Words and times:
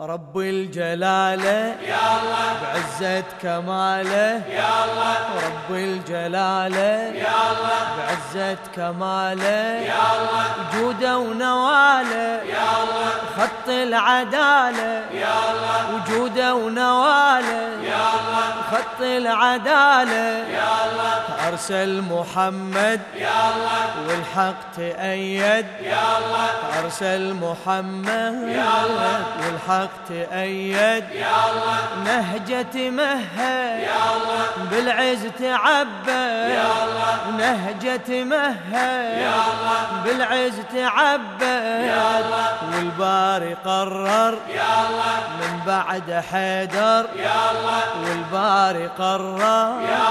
رب 0.00 0.38
الجلالة. 0.38 1.76
يا 1.88 2.04
الله. 2.16 2.46
بعزة 2.62 3.24
كماله. 3.42 4.42
يا 4.52 4.84
الله. 4.84 5.16
رب 5.46 5.70
الجلالة. 5.70 6.92
يا 7.16 7.36
الله. 7.50 7.80
بعزة 7.96 8.58
كماله. 8.76 9.80
يا 9.80 10.04
الله. 10.16 10.44
وجوده 10.60 11.18
ونواله. 11.18 12.42
يا 12.44 12.68
الله. 12.82 13.10
خط 13.38 13.68
العدالة. 13.68 14.92
يا 15.12 15.36
الله. 15.50 15.94
وجوده 15.94 16.54
ونواله. 16.54 17.64
يا 17.82 18.04
الله. 18.16 18.46
خط 18.72 19.00
العدالة. 19.00 20.26
يا 20.38 20.68
الله. 20.84 20.85
أرسل 21.48 22.02
محمد 22.02 23.00
يا 23.16 23.28
الله 23.28 24.08
والحق 24.08 24.60
تأيد 24.76 25.66
يا 25.82 26.18
الله 26.18 26.48
أرسل 26.84 27.34
محمد 27.34 28.34
يا 28.48 28.70
الله 28.86 29.24
والحق 29.46 29.90
تأيد 30.08 31.04
يا 31.14 31.36
الله 31.50 31.78
نهجة 32.04 32.90
مهد 32.90 33.80
يا 33.80 34.02
الله 34.16 34.70
بالعز 34.70 35.22
تعبى 35.38 36.24
يا 36.54 36.66
الله 36.84 37.30
نهجة 37.38 38.24
مهد 38.24 39.18
يا 39.22 39.34
الله 39.52 40.02
بالعز 40.04 40.54
تعبى 40.74 41.54
يا 41.86 42.18
الله 42.20 42.48
والباري 42.98 43.54
قرر 43.64 44.28
الله 44.28 45.18
من 45.40 45.60
بعد 45.66 46.24
حيدر 46.32 47.06
الله 47.50 47.82
والباري 48.04 48.86
قرر 48.98 49.40
يا 49.80 50.06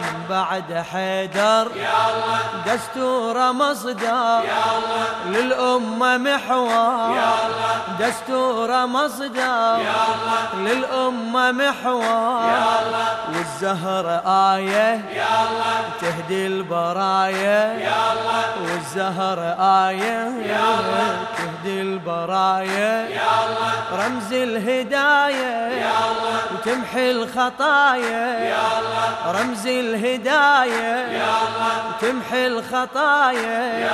من 0.00 0.24
بعد 0.30 0.84
حيدر 0.92 1.66
الله 2.06 2.74
دستور 2.74 3.52
مصدر 3.52 4.40
يا 4.44 4.64
الله 4.76 5.40
للأمة 5.40 6.16
محور 6.16 7.10
الله 7.10 8.08
دستور 8.08 8.86
مصدر 8.86 9.78
يا 9.88 10.04
الله 10.14 10.72
للأمة 10.72 11.52
محور 11.52 12.44
الله 12.44 13.14
والزهر 13.34 14.06
آية 14.56 14.90
يا 15.12 15.32
الله 15.44 15.76
تهدي 16.00 16.46
البرايا 16.46 17.60
يا 17.88 18.12
الله 18.12 18.44
والزهر 18.62 19.38
آية 19.88 20.18
يا 20.52 20.64
الله 20.78 21.26
تهدي 21.36 21.80
البرايا 21.82 22.13
يا 23.10 23.30
الله 23.44 24.06
رمز 24.06 24.32
الهداية. 24.32 25.54
وتمحي 26.54 27.10
الخطايا. 27.10 28.54
رمز 29.26 29.66
الهداية 29.66 30.94
يا 31.20 31.34
الله 31.44 31.74
تمحي 32.00 32.46
الخطايا 32.46 33.90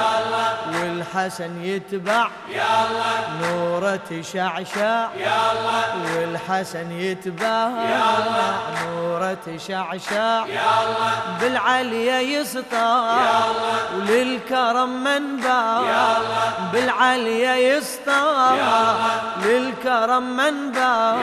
والحسن 0.72 1.64
يتبع. 1.64 2.28
نورة 3.42 4.00
تشعشع 4.10 5.08
الله 5.52 5.84
والحسن 6.16 6.92
يتبع. 6.92 7.68
نورة 8.84 9.36
تشعشع 9.46 10.44
الله 10.44 11.12
بالعليا 11.40 12.20
يسطع 12.20 13.18
وللكرم 13.96 15.04
منبع. 15.04 15.80
بالعليا 16.72 17.54
يسطع 17.54 18.09
الله 18.10 19.20
للكرم 19.44 20.22
منبع 20.36 21.14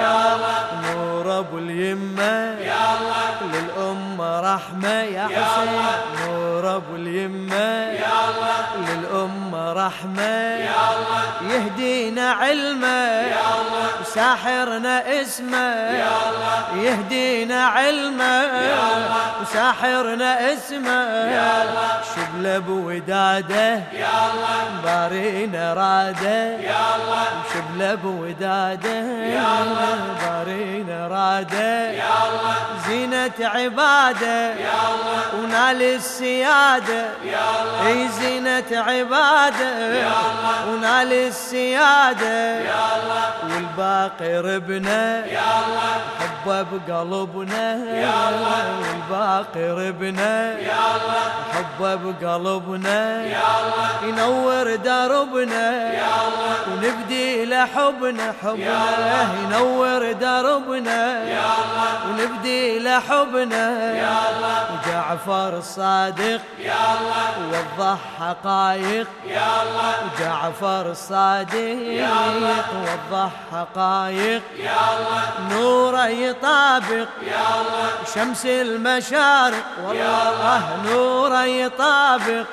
نور 0.84 1.40
ابو 1.40 1.58
اليمه 1.58 2.56
يا 2.62 2.84
الله 2.98 3.28
للأمة 3.54 4.40
رحمة 4.56 4.90
يا 4.90 5.24
حسين. 5.26 6.28
نور 6.28 6.38
للأمة 8.78 9.74
رحمة 9.74 10.22
يا 10.22 10.82
الله 10.94 11.54
يهدينا 11.56 12.32
علمه 12.32 12.88
يا 12.88 13.46
الله 13.62 13.88
وساحرنا 14.02 15.22
اسمه 15.22 15.74
يا 16.04 16.16
الله 16.30 16.84
يهدينا 16.84 17.66
علمه 17.66 18.44
يا 18.74 18.84
الله. 18.98 19.42
وساحرنا 19.42 20.54
اسمه 20.54 21.02
يا 21.38 21.64
الله. 21.64 22.02
شبله 22.16 22.58
بوداده 22.60 23.74
يا 23.94 24.14
الله 24.34 24.67
بارينا 24.88 25.74
راده. 25.74 26.40
يا 26.72 26.84
الله 26.96 27.26
شبله 27.54 27.96
بوداده 27.96 29.00
يا 29.38 29.48
الله. 29.64 29.98
بارينا 30.24 31.08
راده. 31.08 31.92
يا 31.92 32.16
الله 32.28 32.56
زينة 32.88 33.40
عباده. 33.56 34.40
يا 34.68 34.80
الله 34.92 35.22
ونال 35.38 35.82
السيادة. 35.82 37.04
يا 37.36 37.48
الله 37.62 37.88
إي 37.88 38.08
زينة 38.20 38.72
عباده. 38.72 39.74
يا 40.04 40.18
الله. 40.28 40.58
ونال 40.70 41.14
السيادة. 41.14 42.40
يا 42.72 42.84
الله 42.96 43.26
والباقي 43.50 44.34
ربنا. 44.50 45.26
يا 45.38 45.50
الله 45.62 45.94
حبه 46.20 46.66
بقلبنا. 46.72 47.66
يا 48.06 48.18
الله. 48.30 48.64
والباقي 48.82 49.66
ربنا. 49.82 50.34
يا 50.72 50.84
الله 50.96 51.26
حبه 51.54 51.96
بقلبنا. 51.96 53.00
يا 53.36 53.48
الله 53.60 53.88
ينور 54.08 54.68
دربنا 54.78 55.92
ونبدي 56.68 57.46
لحبنا 57.46 58.34
حبنا 58.44 59.28
ينور 59.44 60.12
دربنا 60.12 61.02
ونبدي 62.08 62.80
لحبنا 62.80 63.66
وجعفر 64.72 65.58
الصادق 65.58 66.42
يا 66.60 66.74
الله 66.96 67.28
وضح 67.52 67.98
حقايق 68.20 69.08
يا 69.28 69.50
الله 69.64 69.94
جعفر 70.20 70.92
الصادق 70.92 71.78
الله. 72.38 72.66
وضح 72.84 73.32
حقايق 73.52 74.42
نوره 75.52 76.08
يطابق. 76.08 77.08
شمس 78.16 78.46
المشارق. 78.46 79.66
والله 79.84 80.62
نوره 80.86 81.44
يطابق. 81.44 82.46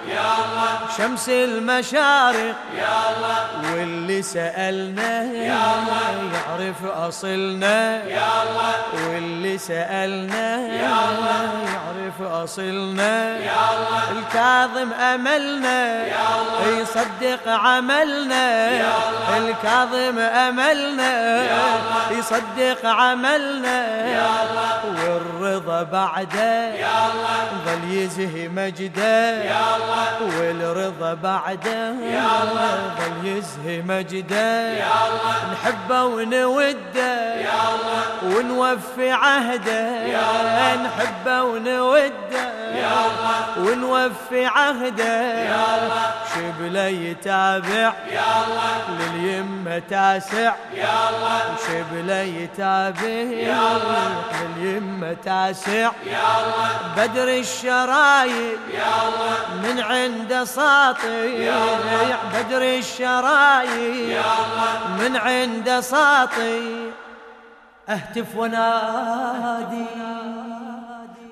شمس 0.99 1.29
المشارق. 1.29 2.04
يا 2.05 2.97
الله 3.11 3.73
واللي 3.73 4.23
سألنا 4.23 5.23
يا 5.23 5.63
الله. 5.75 6.05
يعرف 6.35 6.85
أصلنا 6.85 8.05
يا 8.05 8.29
الله 8.43 8.75
واللي 9.09 9.59
سألنا 9.59 10.47
يا 10.83 10.95
الله. 11.09 11.43
يعرف 11.75 12.19
أصلنا 12.23 13.39
يا 13.39 13.63
الله 13.75 14.03
الكاظم 14.19 14.93
أملنا 14.93 16.07
يا 16.07 16.27
الله 16.41 16.81
يصدق 16.81 17.45
عملنا 17.49 18.71
يا 18.71 18.93
الله. 19.09 19.39
الكاظم 19.39 20.19
أملنا 20.19 21.13
يا 21.45 21.65
الله. 21.77 22.19
يصدق 22.19 22.87
عملنا 22.87 23.79
يا 24.19 24.29
الله 24.43 24.75
والرضا 25.05 25.83
بعده 25.83 26.75
يا 26.75 26.97
الله 27.09 27.41
ظل 27.67 27.85
يزهي 27.93 28.49
مجده 28.49 29.43
يا 29.45 29.65
الله 29.77 30.05
بعده. 31.13 31.85
يا 32.17 32.29
الله. 32.43 32.95
ظل 32.99 33.27
يزهي 33.27 33.83
مجده. 33.83 34.73
يا 34.73 34.93
الله. 35.07 35.37
نحبه 35.53 36.05
ونوده. 36.05 37.35
يا 37.35 37.61
الله. 37.75 38.37
ونوفي 38.37 39.11
عهده. 39.11 39.85
يا 40.07 40.25
الله. 40.41 40.83
نحبه 40.87 41.43
ونوده. 41.43 42.64
ونوفي 43.59 44.47
عهده. 44.47 45.23
يا 45.45 45.65
الله 45.77 46.07
شبله 46.35 46.81
يتابع. 46.81 47.93
يا 48.13 48.31
الله 48.45 48.75
لليمة 48.99 49.83
تاسع. 49.91 50.55
يا 50.75 50.97
الله 51.11 51.41
شبله 51.67 52.23
يتابع. 52.41 53.25
الله. 53.77 54.25
لليمة 54.57 55.17
تاسع. 55.25 55.91
يا 56.07 56.29
الله 56.41 56.71
بدر 56.97 57.29
الشرايع 57.29 58.57
يا 58.75 58.93
الله 59.07 59.37
من 59.65 59.81
عند 59.83 60.45
ساطع 60.45 61.09
يا 61.49 61.65
الله. 61.65 62.19
بدر 62.35 62.63
الشرايع 62.63 63.95
يا 64.19 64.33
الله 64.45 64.75
من 65.01 65.17
عند 65.17 65.81
ساطع 65.81 66.61
اهتف 67.89 68.37
ونادي. 68.37 69.87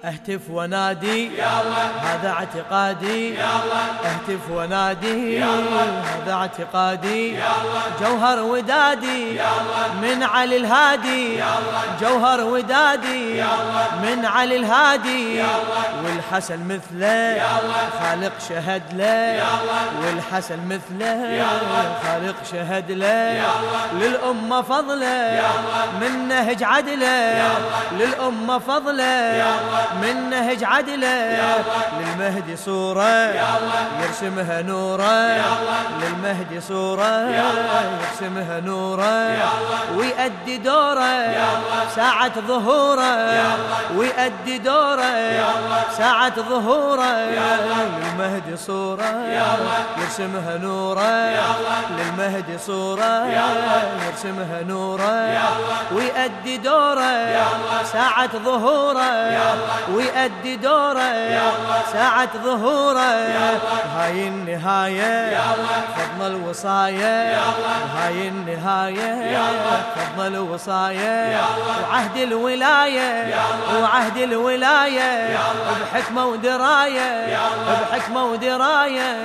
اهتف 0.05 0.51
ونادي 0.51 1.37
يا 1.37 1.61
الله 1.61 1.87
هذا 2.03 2.31
اعتقادي 2.31 3.35
يا 3.35 3.51
الله 3.63 3.85
اهتف 4.05 4.51
ونادي 4.51 5.35
يا 5.35 5.45
الله. 5.45 6.03
هذا 6.17 6.33
اعتقادي 6.33 7.35
يا 7.35 7.49
الله 7.63 7.83
جوهر 8.01 8.41
ودادي 8.41 9.37
يا 9.37 9.51
الله 9.61 9.95
من 10.03 10.23
علي 10.23 10.57
الهادي 10.57 11.37
يا 11.37 11.45
الله 11.59 11.83
جوهر 12.01 12.41
ودادي 12.41 13.37
يا 13.37 13.45
الله. 13.45 13.87
من 14.03 14.27
علي 14.27 14.57
الهادي 14.57 15.37
يا 15.37 15.45
الله. 15.45 15.85
والحسن 16.05 16.61
مثله 16.65 17.07
يا 17.07 17.51
الله. 17.63 17.83
خالق 18.01 18.33
شهد 18.49 18.83
له 18.93 19.05
يا 19.05 19.49
الله. 19.61 19.83
والحسن 20.07 20.59
مثله 20.67 21.27
يا 21.43 21.51
الله. 21.61 21.95
خالق 22.05 22.37
شهد 22.53 22.91
له 22.91 23.07
يا 23.07 23.51
الله. 23.61 24.07
للأمة 24.07 24.63
فضله 24.63 25.07
يا 25.41 25.51
الله. 25.59 25.85
من 26.01 26.29
نهج 26.29 26.65
عدله 26.65 27.07
يا 27.07 27.51
الله. 27.57 28.05
للأمة 28.05 28.59
فضله 28.59 29.03
يا 29.03 29.55
الله. 29.61 29.92
من 30.03 30.31
نهج 30.31 30.65
عدله 30.65 31.37
للمهدي 32.01 32.57
صورة 32.57 33.35
يرسمها 34.03 34.63
نوره 34.63 35.37
للمهدي 36.03 36.61
صورة 36.61 37.29
يرسمها 38.03 38.61
نوره 38.61 39.37
ويأدي 39.97 40.59
دوره 40.59 41.35
ساعة 41.97 42.41
ظهوره 42.49 43.43
ويأدي 43.97 44.59
دوره 44.59 45.13
ساعة 45.99 46.35
ظهوره 46.41 47.17
للمهدي 48.03 48.57
صورة 48.57 49.15
يرسمها 49.99 50.59
نوره 50.59 51.35
للمهدي 51.99 52.59
صورة 52.59 53.27
يرسمها 54.07 54.63
نوره 54.69 55.39
ويأدي 55.93 56.57
دوره 56.57 57.45
ساعة 57.93 58.31
ظهوره 58.45 59.33
ويأدي 59.95 60.57
دوره 60.57 61.13
ساعة 61.93 62.31
ظهوره 62.45 63.13
هاي 63.97 64.29
النهاية 64.29 65.39
فضل 65.97 66.27
الوصاية 66.27 67.35
هاي 67.97 68.29
النهاية. 68.29 69.39
فضل 70.17 70.35
الوصاية 70.37 71.41
وعهد 71.83 72.17
الولاية 72.17 73.35
وعهد 73.83 74.17
الولاية 74.17 75.39
بحكمة 75.93 76.27
ودراية 76.27 77.39
بحكمة 77.91 78.25
ودراية. 78.25 79.17